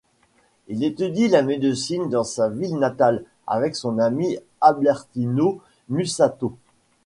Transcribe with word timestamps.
Il 0.67 0.83
étudie 0.83 1.27
la 1.27 1.43
médecine 1.43 2.09
dans 2.09 2.23
sa 2.23 2.49
ville 2.49 2.79
natale, 2.79 3.23
avec 3.45 3.75
son 3.75 3.99
ami 3.99 4.39
Albertino 4.59 5.61
Mussato. 5.89 6.57